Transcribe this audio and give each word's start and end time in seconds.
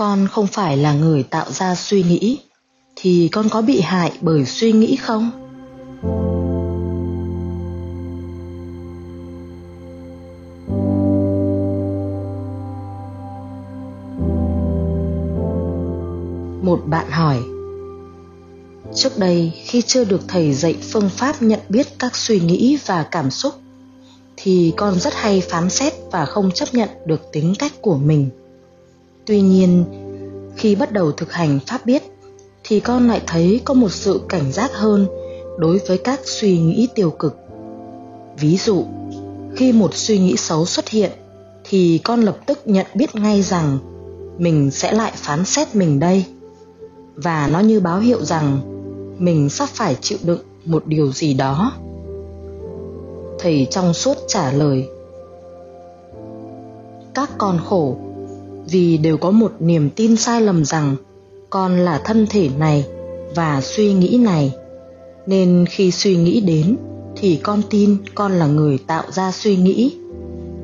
con 0.00 0.28
không 0.28 0.46
phải 0.46 0.76
là 0.76 0.94
người 0.94 1.22
tạo 1.22 1.52
ra 1.52 1.74
suy 1.74 2.02
nghĩ, 2.02 2.38
thì 2.96 3.28
con 3.32 3.48
có 3.48 3.62
bị 3.62 3.80
hại 3.80 4.12
bởi 4.20 4.44
suy 4.44 4.72
nghĩ 4.72 4.96
không? 4.96 5.30
Một 16.62 16.80
bạn 16.86 17.10
hỏi, 17.10 17.38
trước 18.94 19.18
đây 19.18 19.52
khi 19.64 19.82
chưa 19.82 20.04
được 20.04 20.20
thầy 20.28 20.52
dạy 20.52 20.76
phương 20.92 21.08
pháp 21.08 21.42
nhận 21.42 21.60
biết 21.68 21.86
các 21.98 22.16
suy 22.16 22.40
nghĩ 22.40 22.78
và 22.86 23.02
cảm 23.10 23.30
xúc, 23.30 23.54
thì 24.36 24.72
con 24.76 24.94
rất 24.94 25.14
hay 25.14 25.40
phán 25.40 25.70
xét 25.70 25.92
và 26.12 26.24
không 26.24 26.50
chấp 26.50 26.74
nhận 26.74 26.88
được 27.06 27.20
tính 27.32 27.54
cách 27.58 27.72
của 27.82 27.96
mình 27.96 28.30
tuy 29.30 29.40
nhiên, 29.40 29.84
khi 30.56 30.74
bắt 30.74 30.92
đầu 30.92 31.12
thực 31.12 31.32
hành 31.32 31.58
pháp 31.66 31.86
biết, 31.86 32.02
thì 32.64 32.80
con 32.80 33.08
lại 33.08 33.22
thấy 33.26 33.60
có 33.64 33.74
một 33.74 33.92
sự 33.92 34.20
cảnh 34.28 34.52
giác 34.52 34.70
hơn 34.74 35.06
đối 35.58 35.78
với 35.78 35.98
các 35.98 36.20
suy 36.24 36.58
nghĩ 36.58 36.88
tiêu 36.94 37.10
cực. 37.10 37.36
Ví 38.40 38.56
dụ, 38.56 38.84
khi 39.56 39.72
một 39.72 39.94
suy 39.94 40.18
nghĩ 40.18 40.36
xấu 40.36 40.66
xuất 40.66 40.88
hiện, 40.88 41.10
thì 41.64 41.98
con 42.04 42.20
lập 42.20 42.38
tức 42.46 42.58
nhận 42.64 42.86
biết 42.94 43.14
ngay 43.14 43.42
rằng 43.42 43.78
mình 44.38 44.70
sẽ 44.70 44.92
lại 44.92 45.12
phán 45.16 45.44
xét 45.44 45.74
mình 45.74 45.98
đây. 45.98 46.24
Và 47.14 47.48
nó 47.52 47.60
như 47.60 47.80
báo 47.80 47.98
hiệu 47.98 48.24
rằng 48.24 48.60
mình 49.18 49.48
sắp 49.48 49.68
phải 49.68 49.96
chịu 50.00 50.18
đựng 50.22 50.42
một 50.64 50.86
điều 50.86 51.12
gì 51.12 51.34
đó. 51.34 51.72
Thầy 53.38 53.66
trong 53.70 53.94
suốt 53.94 54.16
trả 54.28 54.52
lời, 54.52 54.88
các 57.14 57.30
con 57.38 57.60
khổ 57.68 57.96
vì 58.70 58.98
đều 58.98 59.16
có 59.16 59.30
một 59.30 59.52
niềm 59.60 59.90
tin 59.90 60.16
sai 60.16 60.40
lầm 60.40 60.64
rằng 60.64 60.96
con 61.50 61.78
là 61.78 62.00
thân 62.04 62.26
thể 62.30 62.48
này 62.58 62.86
và 63.34 63.60
suy 63.60 63.92
nghĩ 63.92 64.18
này. 64.22 64.52
Nên 65.26 65.64
khi 65.70 65.90
suy 65.90 66.16
nghĩ 66.16 66.40
đến 66.40 66.76
thì 67.16 67.36
con 67.42 67.62
tin 67.70 67.96
con 68.14 68.32
là 68.32 68.46
người 68.46 68.78
tạo 68.86 69.04
ra 69.10 69.32
suy 69.32 69.56
nghĩ 69.56 69.96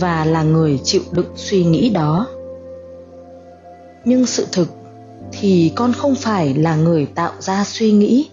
và 0.00 0.24
là 0.24 0.42
người 0.42 0.80
chịu 0.84 1.02
đựng 1.12 1.32
suy 1.36 1.64
nghĩ 1.64 1.90
đó. 1.90 2.26
Nhưng 4.04 4.26
sự 4.26 4.46
thực 4.52 4.68
thì 5.32 5.72
con 5.76 5.92
không 5.92 6.14
phải 6.14 6.54
là 6.54 6.76
người 6.76 7.06
tạo 7.06 7.32
ra 7.38 7.64
suy 7.64 7.92
nghĩ. 7.92 8.28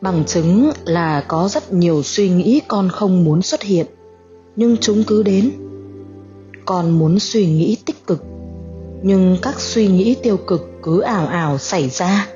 Bằng 0.00 0.24
chứng 0.26 0.70
là 0.84 1.20
có 1.28 1.48
rất 1.48 1.72
nhiều 1.72 2.02
suy 2.02 2.28
nghĩ 2.28 2.60
con 2.68 2.88
không 2.88 3.24
muốn 3.24 3.42
xuất 3.42 3.62
hiện, 3.62 3.86
nhưng 4.56 4.76
chúng 4.80 5.04
cứ 5.04 5.22
đến 5.22 5.50
con 6.66 6.90
muốn 6.98 7.18
suy 7.18 7.46
nghĩ 7.46 7.76
tích 7.86 8.06
cực. 8.06 8.24
Nhưng 9.02 9.36
các 9.42 9.60
suy 9.60 9.86
nghĩ 9.86 10.16
tiêu 10.22 10.36
cực 10.36 10.70
cứ 10.82 11.00
ảo 11.00 11.26
ảo 11.26 11.58
xảy 11.58 11.88
ra. 11.88 12.28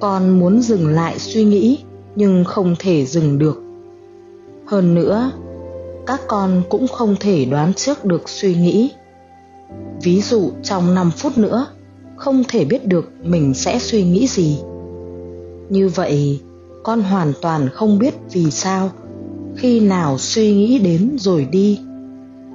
Con 0.00 0.38
muốn 0.38 0.62
dừng 0.62 0.88
lại 0.88 1.18
suy 1.18 1.44
nghĩ, 1.44 1.78
nhưng 2.16 2.44
không 2.44 2.76
thể 2.78 3.06
dừng 3.06 3.38
được. 3.38 3.62
Hơn 4.66 4.94
nữa, 4.94 5.32
các 6.06 6.20
con 6.28 6.62
cũng 6.68 6.88
không 6.88 7.16
thể 7.20 7.44
đoán 7.44 7.74
trước 7.74 8.04
được 8.04 8.28
suy 8.28 8.54
nghĩ. 8.54 8.90
Ví 10.02 10.20
dụ, 10.20 10.50
trong 10.62 10.94
5 10.94 11.10
phút 11.10 11.38
nữa, 11.38 11.66
không 12.16 12.44
thể 12.48 12.64
biết 12.64 12.86
được 12.86 13.12
mình 13.22 13.54
sẽ 13.54 13.78
suy 13.78 14.04
nghĩ 14.04 14.26
gì. 14.26 14.58
Như 15.68 15.88
vậy, 15.88 16.40
con 16.82 17.02
hoàn 17.02 17.32
toàn 17.40 17.68
không 17.68 17.98
biết 17.98 18.14
vì 18.32 18.50
sao, 18.50 18.90
khi 19.56 19.80
nào 19.80 20.18
suy 20.18 20.54
nghĩ 20.54 20.78
đến 20.78 21.16
rồi 21.18 21.46
đi 21.50 21.80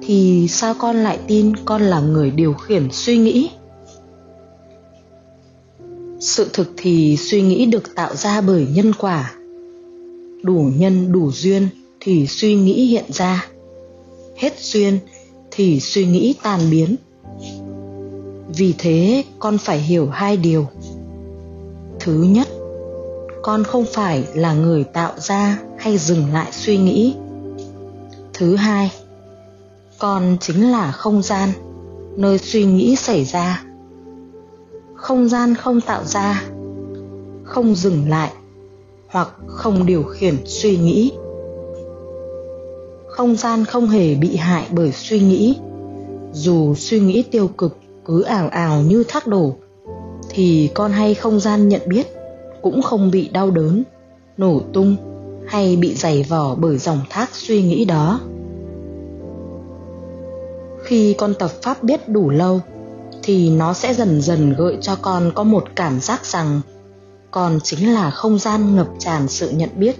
thì 0.08 0.46
sao 0.48 0.74
con 0.78 0.96
lại 0.96 1.18
tin 1.26 1.56
con 1.56 1.82
là 1.82 2.00
người 2.00 2.30
điều 2.30 2.54
khiển 2.54 2.88
suy 2.92 3.18
nghĩ? 3.18 3.50
Sự 6.20 6.50
thực 6.52 6.72
thì 6.76 7.16
suy 7.16 7.42
nghĩ 7.42 7.66
được 7.66 7.94
tạo 7.94 8.16
ra 8.16 8.40
bởi 8.40 8.66
nhân 8.74 8.92
quả. 8.98 9.34
Đủ 10.42 10.70
nhân 10.76 11.12
đủ 11.12 11.30
duyên 11.32 11.68
thì 12.00 12.26
suy 12.26 12.54
nghĩ 12.54 12.86
hiện 12.86 13.04
ra. 13.08 13.46
Hết 14.36 14.60
duyên 14.60 14.98
thì 15.50 15.80
suy 15.80 16.06
nghĩ 16.06 16.34
tan 16.42 16.60
biến. 16.70 16.96
Vì 18.56 18.74
thế, 18.78 19.24
con 19.38 19.58
phải 19.58 19.78
hiểu 19.78 20.06
hai 20.06 20.36
điều. 20.36 20.66
Thứ 22.00 22.12
nhất, 22.12 22.48
con 23.42 23.64
không 23.64 23.84
phải 23.92 24.24
là 24.34 24.52
người 24.54 24.84
tạo 24.84 25.12
ra 25.18 25.58
hay 25.78 25.98
dừng 25.98 26.32
lại 26.32 26.48
suy 26.52 26.76
nghĩ. 26.78 27.14
Thứ 28.34 28.56
hai 28.56 28.90
con 29.98 30.36
chính 30.40 30.70
là 30.70 30.92
không 30.92 31.22
gian, 31.22 31.48
nơi 32.16 32.38
suy 32.38 32.64
nghĩ 32.64 32.96
xảy 32.96 33.24
ra. 33.24 33.64
Không 34.94 35.28
gian 35.28 35.54
không 35.54 35.80
tạo 35.80 36.04
ra, 36.04 36.42
không 37.44 37.74
dừng 37.74 38.08
lại, 38.08 38.32
hoặc 39.08 39.28
không 39.46 39.86
điều 39.86 40.02
khiển 40.02 40.36
suy 40.44 40.76
nghĩ. 40.76 41.12
Không 43.08 43.36
gian 43.36 43.64
không 43.64 43.86
hề 43.86 44.14
bị 44.14 44.36
hại 44.36 44.66
bởi 44.70 44.92
suy 44.92 45.20
nghĩ. 45.20 45.56
Dù 46.32 46.74
suy 46.74 47.00
nghĩ 47.00 47.22
tiêu 47.22 47.48
cực 47.48 47.76
cứ 48.04 48.22
ảo 48.22 48.48
ảo 48.48 48.82
như 48.82 49.04
thác 49.08 49.26
đổ, 49.26 49.56
thì 50.30 50.70
con 50.74 50.92
hay 50.92 51.14
không 51.14 51.40
gian 51.40 51.68
nhận 51.68 51.82
biết 51.86 52.06
cũng 52.62 52.82
không 52.82 53.10
bị 53.10 53.28
đau 53.28 53.50
đớn, 53.50 53.82
nổ 54.36 54.60
tung 54.72 54.96
hay 55.46 55.76
bị 55.76 55.94
dày 55.94 56.22
vò 56.22 56.54
bởi 56.54 56.78
dòng 56.78 57.00
thác 57.10 57.28
suy 57.32 57.62
nghĩ 57.62 57.84
đó 57.84 58.20
khi 60.88 61.14
con 61.18 61.34
tập 61.34 61.50
pháp 61.62 61.82
biết 61.82 62.08
đủ 62.08 62.30
lâu, 62.30 62.60
thì 63.22 63.50
nó 63.50 63.72
sẽ 63.72 63.94
dần 63.94 64.20
dần 64.20 64.54
gợi 64.58 64.78
cho 64.80 64.96
con 65.02 65.32
có 65.34 65.44
một 65.44 65.64
cảm 65.76 66.00
giác 66.00 66.26
rằng 66.26 66.60
con 67.30 67.58
chính 67.62 67.94
là 67.94 68.10
không 68.10 68.38
gian 68.38 68.76
ngập 68.76 68.88
tràn 68.98 69.28
sự 69.28 69.50
nhận 69.50 69.68
biết. 69.76 69.96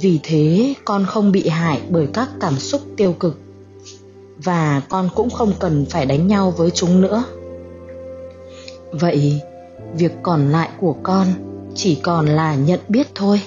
Vì 0.00 0.20
thế, 0.22 0.74
con 0.84 1.06
không 1.06 1.32
bị 1.32 1.48
hại 1.48 1.80
bởi 1.90 2.06
các 2.12 2.28
cảm 2.40 2.58
xúc 2.58 2.80
tiêu 2.96 3.12
cực, 3.12 3.38
và 4.44 4.82
con 4.88 5.08
cũng 5.14 5.30
không 5.30 5.52
cần 5.60 5.86
phải 5.90 6.06
đánh 6.06 6.26
nhau 6.26 6.50
với 6.50 6.70
chúng 6.70 7.00
nữa. 7.00 7.24
Vậy, 8.90 9.40
việc 9.94 10.12
còn 10.22 10.52
lại 10.52 10.68
của 10.80 10.96
con 11.02 11.26
chỉ 11.74 11.94
còn 11.94 12.26
là 12.26 12.54
nhận 12.54 12.80
biết 12.88 13.06
thôi. 13.14 13.40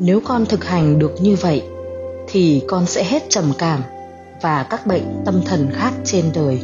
Nếu 0.00 0.20
con 0.20 0.46
thực 0.46 0.64
hành 0.64 0.98
được 0.98 1.12
như 1.20 1.36
vậy 1.40 1.62
thì 2.28 2.62
con 2.68 2.86
sẽ 2.86 3.04
hết 3.04 3.22
trầm 3.28 3.52
cảm 3.58 3.82
và 4.40 4.66
các 4.70 4.86
bệnh 4.86 5.22
tâm 5.24 5.42
thần 5.46 5.70
khác 5.74 5.92
trên 6.04 6.24
đời. 6.34 6.60